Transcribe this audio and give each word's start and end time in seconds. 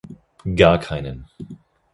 Gar 0.55 0.79
keinen. 0.79 1.27